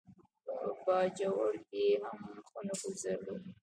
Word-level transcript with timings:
په 0.59 0.69
باجوړ 0.83 1.53
کې 1.69 1.79
یې 1.89 1.95
هم 2.07 2.17
ښه 2.47 2.59
نفوذ 2.67 2.95
درلود. 3.03 3.43